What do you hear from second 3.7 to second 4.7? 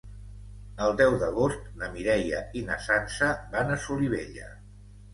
a Solivella.